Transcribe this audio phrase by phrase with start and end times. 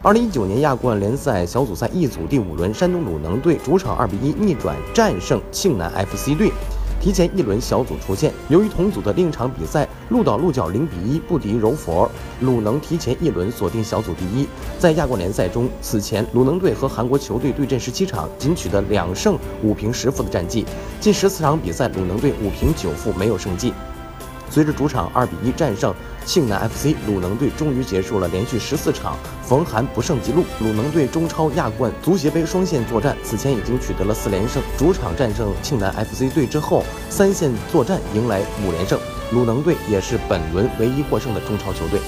[0.00, 6.52] 二零一九年亚冠联赛小组赛一组第五轮，山东鲁能队主场二比一逆转战胜庆南 FC 队。
[7.00, 8.32] 提前一轮小组出线。
[8.48, 12.08] 由于同组的另一场比赛鹿岛鹿角零比一不敌柔佛，
[12.40, 14.46] 鲁能提前一轮锁定小组第一。
[14.78, 20.64] 在亚冠联赛中，此前鲁能队和韩国球队对阵十七场，仅取得两胜五平十负的战绩。
[21.00, 23.72] 近十四场比赛，鲁能队五平九负，没有胜绩。
[24.50, 25.94] 随着主场二比一战胜
[26.24, 30.44] 庆南 FC，鲁能队终于结束了连续十四场逢韩不胜纪录。
[30.60, 34.62] 鲁能队中超亚冠、足协杯双线作战，此前已经取得了四连胜。
[34.76, 38.98] 主场战胜庆南 FC 队之后，三线作战迎来五连胜。
[39.32, 42.00] 鲁能队也是本轮唯一获胜的中超球队。